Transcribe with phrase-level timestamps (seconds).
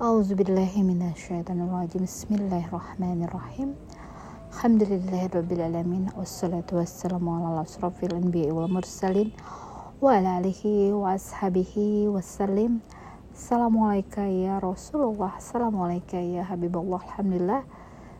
[0.00, 3.76] Auzubillahiminasyaitonirrajim Bismillahirrahmanirrahim.
[4.48, 9.28] Alhamdulillahirrabbilalamin Wassalatu wassalamu ala asrafil anbiya wal mursalin
[10.00, 12.80] Wa ala alihi wa ashabihi wassalim.
[13.36, 15.36] Assalamualaikum ya Rasulullah.
[15.36, 17.04] Assalamualaikum ya Habibullah.
[17.04, 17.68] Alhamdulillah.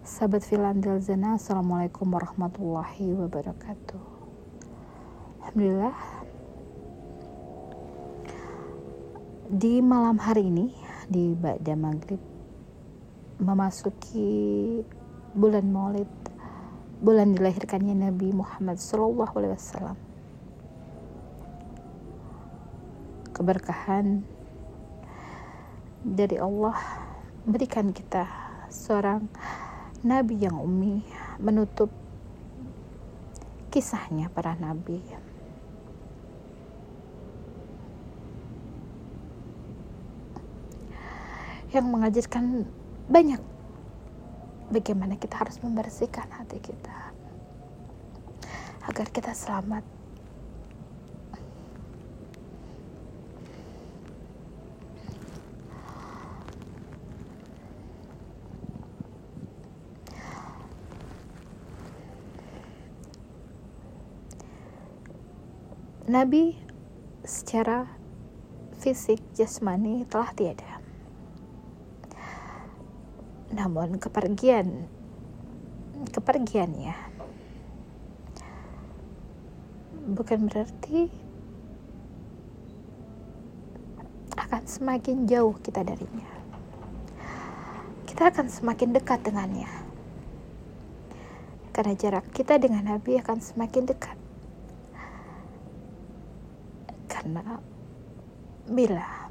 [0.00, 4.00] Sahabat filandil zana Assalamualaikum warahmatullahi wabarakatuh.
[5.44, 5.92] Alhamdulillah.
[9.52, 12.18] Di malam hari ini Di Ba'da Maghrib
[13.36, 14.80] Memasuki
[15.36, 16.08] bulan Maulid,
[17.04, 19.98] bulan dilahirkannya Nabi Muhammad Sallallahu Alaihi Wasallam.
[23.36, 24.24] Keberkahan
[26.00, 26.80] dari Allah
[27.44, 28.24] berikan kita
[28.72, 29.28] seorang
[30.00, 31.04] Nabi yang umi
[31.36, 31.92] menutup
[33.68, 35.04] kisahnya para Nabi.
[41.76, 42.64] Yang mengajarkan
[43.12, 43.42] banyak
[44.72, 47.12] bagaimana kita harus membersihkan hati kita
[48.88, 49.84] agar kita selamat.
[66.08, 66.56] Nabi
[67.20, 67.84] secara
[68.80, 70.75] fisik jasmani telah tiada
[73.54, 74.90] namun kepergian
[76.10, 76.96] kepergiannya
[80.06, 81.10] bukan berarti
[84.36, 86.30] akan semakin jauh kita darinya.
[88.06, 89.66] Kita akan semakin dekat dengannya.
[91.74, 94.14] Karena jarak kita dengan Nabi akan semakin dekat.
[97.10, 97.58] Karena
[98.70, 99.26] bila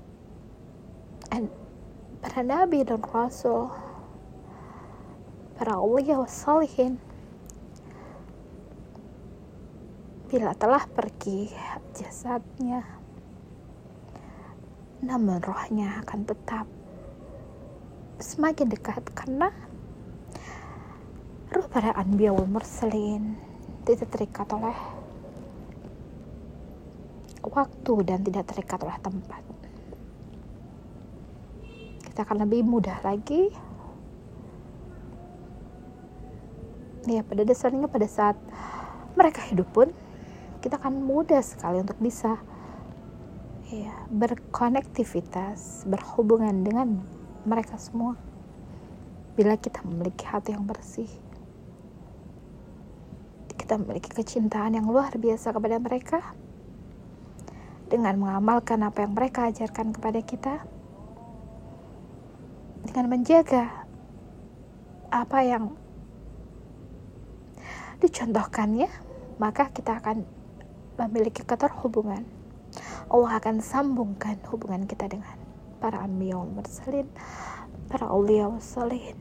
[2.25, 3.71] para nabi dan rasul
[5.55, 6.99] para awliya wassalihin
[10.27, 11.47] bila telah pergi
[11.95, 12.83] jasadnya
[14.99, 16.67] namun rohnya akan tetap
[18.19, 19.51] semakin dekat karena
[21.51, 23.39] roh para anbiya wal mursalin
[23.85, 24.75] tidak terikat oleh
[27.45, 29.43] waktu dan tidak terikat oleh tempat.
[32.01, 33.53] Kita akan lebih mudah lagi
[37.05, 38.37] ya pada dasarnya pada saat
[39.15, 39.89] mereka hidup pun
[40.59, 42.41] kita akan mudah sekali untuk bisa
[43.69, 47.01] ya berkonektivitas berhubungan dengan
[47.45, 48.17] mereka semua.
[49.37, 51.11] Bila kita memiliki hati yang bersih
[53.65, 56.21] kita memiliki kecintaan yang luar biasa kepada mereka
[57.89, 60.61] dengan mengamalkan apa yang mereka ajarkan kepada kita
[62.85, 63.89] dengan menjaga
[65.09, 65.73] apa yang
[67.99, 68.89] dicontohkannya,
[69.39, 70.23] maka kita akan
[70.95, 72.23] memiliki keterhubungan.
[73.11, 75.37] Allah akan sambungkan hubungan kita dengan
[75.79, 77.07] para anbiya wal mursalin,
[77.87, 79.19] para wal salihin.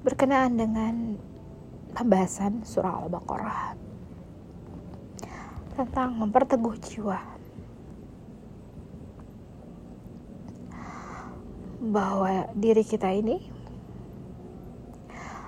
[0.00, 1.20] Berkenaan dengan
[1.92, 3.76] pembahasan surah Al-Baqarah
[5.76, 7.39] tentang memperteguh jiwa
[11.80, 13.40] bahwa diri kita ini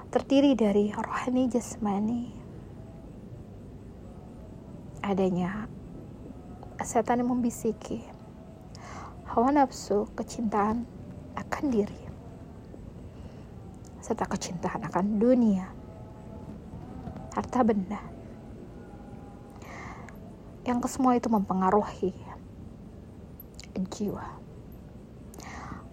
[0.09, 2.25] terdiri dari rohani jasmani.
[5.04, 5.69] Adanya
[6.81, 8.00] setan yang membisiki
[9.28, 10.88] hawa nafsu kecintaan
[11.37, 12.00] akan diri
[14.03, 15.69] serta kecintaan akan dunia
[17.37, 18.03] harta benda.
[20.66, 22.14] Yang kesemua itu mempengaruhi
[23.91, 24.41] jiwa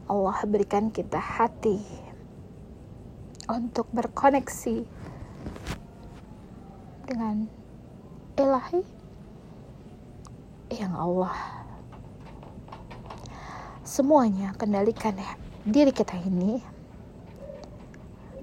[0.09, 1.77] Allah berikan kita hati
[3.45, 4.81] untuk berkoneksi
[7.05, 7.45] dengan
[8.33, 8.81] ilahi
[10.73, 11.61] yang Allah.
[13.85, 16.57] Semuanya kendalikan ya diri kita ini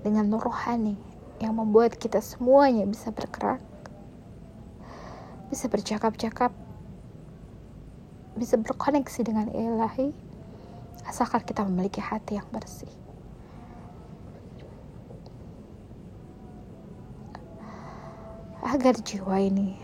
[0.07, 0.95] dengan rohani
[1.43, 3.59] yang membuat kita semuanya bisa bergerak
[5.51, 6.51] bisa bercakap-cakap
[8.37, 10.13] bisa berkoneksi dengan ilahi
[11.07, 12.91] asalkan kita memiliki hati yang bersih.
[18.67, 19.79] Agar jiwa ini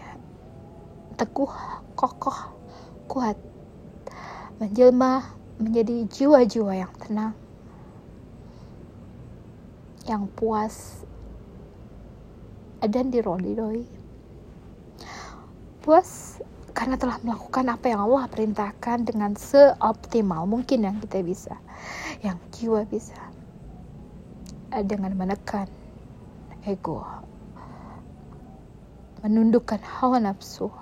[1.15, 1.55] teguh,
[1.95, 2.51] kokoh,
[3.07, 3.39] kuat,
[4.59, 5.23] menjelma
[5.63, 7.35] menjadi jiwa-jiwa yang tenang,
[10.11, 11.07] yang puas,
[12.83, 13.87] dan dirodoi
[15.83, 16.39] puas
[16.83, 21.55] karena telah melakukan apa yang Allah perintahkan dengan seoptimal mungkin yang kita bisa
[22.27, 23.15] yang jiwa bisa
[24.83, 25.71] dengan menekan
[26.67, 27.07] ego
[29.23, 30.75] menundukkan hawa nafsu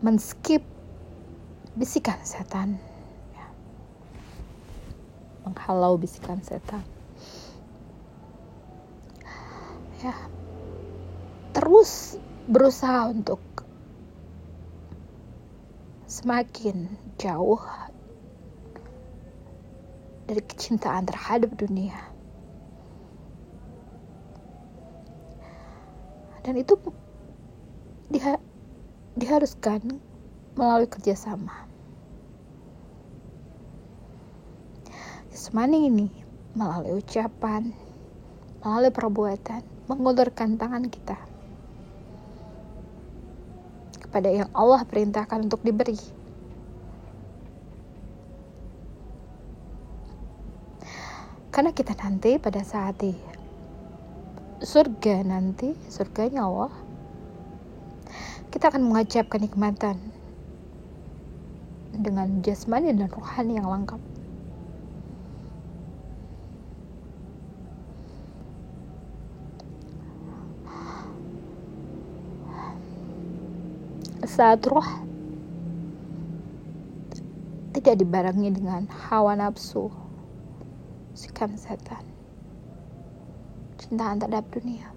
[0.00, 0.64] menskip
[1.76, 2.80] bisikan setan
[3.36, 3.44] ya.
[5.44, 6.80] menghalau bisikan setan
[10.00, 10.16] ya
[11.52, 12.16] terus
[12.48, 13.44] berusaha untuk
[16.08, 16.88] semakin
[17.20, 17.60] jauh
[20.24, 21.92] dari kecintaan terhadap dunia
[26.40, 26.72] dan itu
[28.08, 28.40] dia
[29.20, 30.00] diharuskan
[30.56, 31.68] melalui kerjasama.
[35.28, 36.08] Jasmani ini
[36.56, 37.76] melalui ucapan,
[38.64, 39.60] melalui perbuatan,
[39.92, 41.27] mengulurkan tangan kita
[44.18, 45.94] kepada yang Allah perintahkan untuk diberi.
[51.54, 53.14] Karena kita nanti pada saat di
[54.58, 56.74] surga nanti, surganya Allah,
[58.50, 59.94] kita akan mengajab kenikmatan
[61.94, 64.17] dengan jasmani dan rohani yang lengkap.
[74.26, 74.86] Saat roh
[77.70, 79.86] tidak dibarengi dengan hawa nafsu,
[81.14, 82.02] sikap setan,
[83.78, 84.90] cintaan terhadap dunia,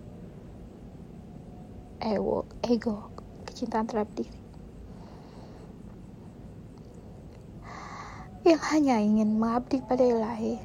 [2.02, 3.14] ego, ego
[3.46, 4.42] kecintaan terhadap diri.
[8.42, 10.58] Yang hanya ingin mengabdi pada ilahi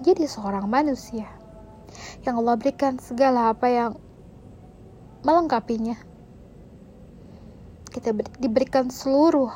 [0.00, 1.28] menjadi seorang manusia.
[2.24, 3.92] Yang Allah berikan segala apa yang
[5.22, 5.94] melengkapinya.
[7.92, 8.10] Kita
[8.42, 9.52] diberikan seluruh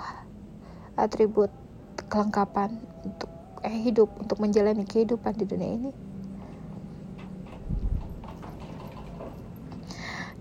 [0.95, 1.51] atribut
[2.07, 3.31] kelengkapan untuk
[3.67, 5.91] hidup untuk menjalani kehidupan di dunia ini.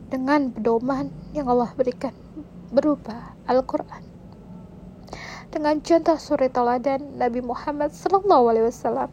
[0.05, 2.13] Dengan pedoman yang Allah berikan
[2.69, 4.05] berupa Al-Quran.
[5.49, 9.09] Dengan contoh suri teladan Nabi Muhammad Wasallam.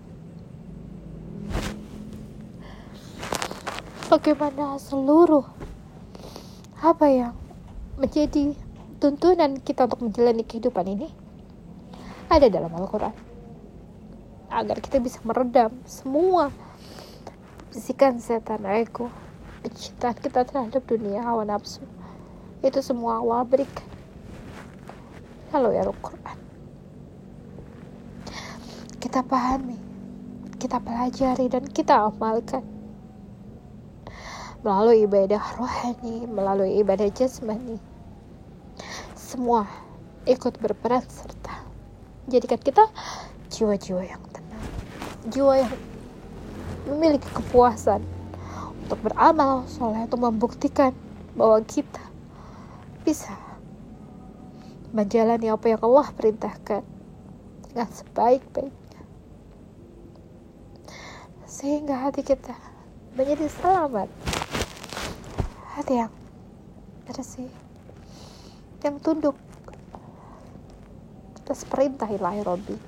[4.12, 5.61] Bagaimana seluruh
[6.82, 7.32] apa yang
[7.94, 8.58] menjadi
[8.98, 11.08] tuntunan kita untuk menjalani kehidupan ini?
[12.26, 13.14] Ada dalam Al-Quran.
[14.50, 16.50] Agar kita bisa meredam semua
[17.70, 19.08] bisikan setan ego
[19.62, 21.86] kecintaan kita terhadap dunia hawa nafsu.
[22.60, 23.86] Itu semua Allah berikan.
[25.54, 26.42] Lalu ya Al-Quran
[29.02, 29.76] kita pahami
[30.62, 32.62] kita pelajari dan kita amalkan
[34.62, 37.78] melalui ibadah rohani melalui ibadah jasmani.
[39.18, 39.66] Semua
[40.26, 41.66] ikut berperan serta
[42.30, 42.86] jadikan kita
[43.50, 44.66] jiwa-jiwa yang tenang
[45.34, 45.74] jiwa yang
[46.86, 48.02] memiliki kepuasan
[48.86, 50.94] untuk beramal soleh untuk membuktikan
[51.34, 52.02] bahwa kita
[53.02, 53.34] bisa
[54.94, 56.84] menjalani apa yang Allah perintahkan
[57.70, 59.02] dengan sebaik-baiknya.
[61.48, 62.52] Sehingga hati kita
[63.16, 64.31] menjadi selamat
[65.82, 66.14] hati yang
[68.86, 69.34] yang tunduk.
[71.42, 72.78] Atas perintah ilahi Robbi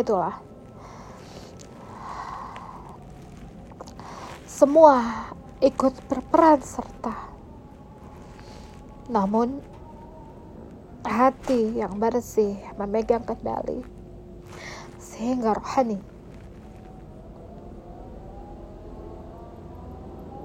[0.00, 0.40] itulah.
[4.48, 5.28] Semua
[5.60, 7.12] ikut berperan serta.
[9.12, 9.60] Namun
[11.04, 13.95] hati yang bersih memegang kendali
[15.16, 15.96] sehingga rohani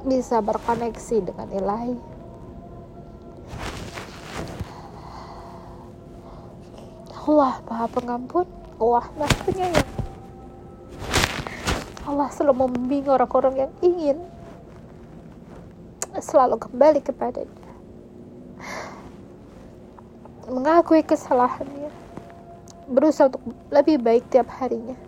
[0.08, 1.96] bisa berkoneksi dengan ilahi.
[7.22, 8.48] Allah Maha Pengampun
[8.82, 9.90] Allah maha penyayang.
[12.10, 14.18] Allah selalu membimbing orang-orang yang ingin
[16.18, 17.62] selalu kembali kepadanya
[20.50, 21.94] mengakui kesalahannya
[22.92, 25.00] berusaha untuk lebih baik tiap harinya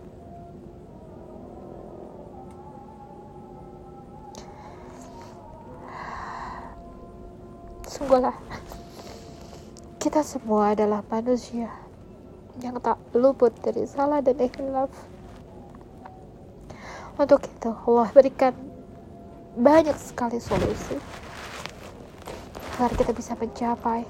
[7.86, 8.34] sungguhlah
[10.04, 11.72] kita semua adalah manusia
[12.62, 14.92] yang tak luput dari salah dan ikhlas.
[17.18, 18.54] Untuk itu Allah berikan
[19.56, 20.98] banyak sekali solusi
[22.78, 24.04] agar kita bisa mencapai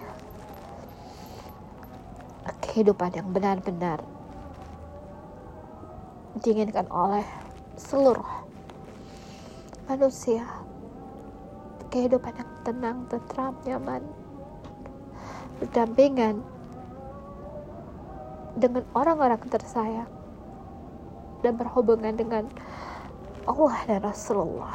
[2.74, 4.02] kehidupan yang benar-benar
[6.42, 7.22] diinginkan oleh
[7.78, 8.26] seluruh
[9.86, 10.42] manusia.
[11.94, 14.02] Kehidupan yang tenang, tentram, nyaman
[15.62, 16.42] berdampingan
[18.58, 20.10] dengan orang-orang tersayang
[21.46, 22.50] dan berhubungan dengan
[23.46, 24.74] Allah dan Rasulullah.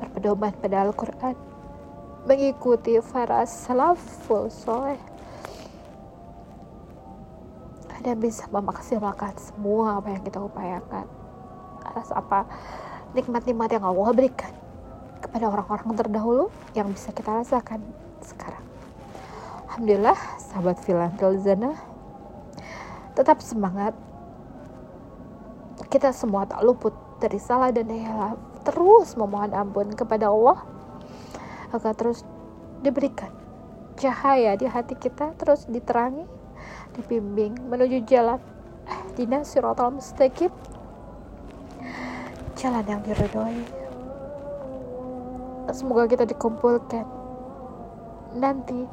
[0.00, 1.36] Berpedoman pada Al-Quran
[2.24, 5.11] mengikuti para soleh
[8.02, 11.06] dan bisa memaksimalkan semua apa yang kita upayakan
[11.86, 12.46] atas apa
[13.14, 14.52] nikmat-nikmat yang Allah berikan
[15.22, 17.78] kepada orang-orang terdahulu yang bisa kita rasakan
[18.26, 18.64] sekarang.
[19.70, 21.72] Alhamdulillah, sahabat Filantil Zana,
[23.14, 23.94] tetap semangat.
[25.88, 28.36] Kita semua tak luput dari salah dan hilaf.
[28.66, 30.64] Terus memohon ampun kepada Allah
[31.72, 32.26] agar terus
[32.84, 33.32] diberikan
[33.96, 36.24] cahaya di hati kita terus diterangi
[36.96, 38.40] dibimbing menuju jalan.
[39.12, 40.50] Di siratal mustaqim
[42.56, 43.62] jalan yang diridhoi.
[45.72, 47.06] Semoga kita dikumpulkan.
[48.36, 48.88] Nanti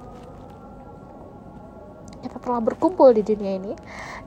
[2.19, 3.73] kita telah berkumpul di dunia ini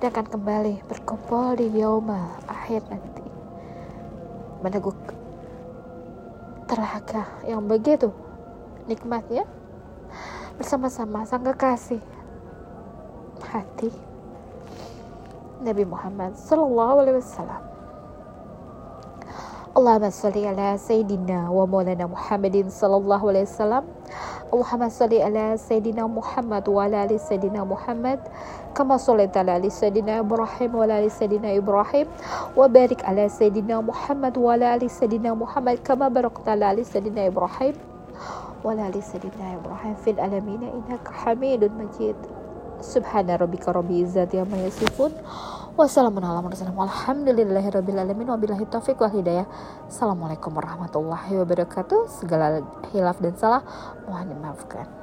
[0.00, 3.24] dan akan kembali berkumpul di yauma akhir nanti.
[4.64, 4.96] Meneguk
[6.66, 8.08] telaga yang begitu
[8.88, 9.44] nikmatnya.
[10.56, 12.00] Bersama-sama sang kekasih
[13.52, 13.92] خاتي
[15.60, 17.62] نبي محمد صلى الله عليه وسلم.
[19.76, 23.84] اللهم صل على سيدنا ومولانا محمد صلى الله عليه وسلم.
[24.56, 28.20] اللهم صل على سيدنا محمد وعلى آل سيدنا محمد.
[28.72, 32.06] كما صليت على آل سيدنا إبراهيم وعلى آل سيدنا إبراهيم.
[32.56, 35.76] وبارك على سيدنا محمد وعلى آل سيدنا محمد.
[35.84, 37.76] كما باركت على آل سيدنا إبراهيم
[38.64, 40.62] وعلى آل سيدنا إبراهيم في العالمين.
[40.72, 42.16] إنك حميد مجيد.
[42.82, 45.14] Subhana rabbika rabbil izzati amma yasifun.
[45.72, 48.28] Wassalamualaikum warahmatullahi wabarakatuh.
[48.28, 49.46] Wabillahi taufiq wal hidayah.
[49.88, 52.00] Assalamualaikum warahmatullahi wabarakatuh.
[52.10, 52.60] Segala
[52.92, 53.62] hilaf dan salah
[54.04, 55.01] mohon dimaafkan.